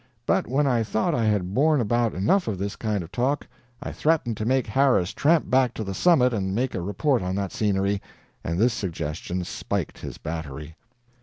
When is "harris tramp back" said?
4.65-5.75